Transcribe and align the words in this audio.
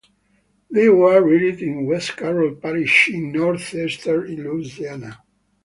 They 0.71 0.89
were 0.89 1.21
reared 1.21 1.61
in 1.61 1.85
West 1.85 2.17
Carroll 2.17 2.55
Parish 2.55 3.11
in 3.13 3.31
northeastern 3.33 4.35
Louisiana. 4.35 5.21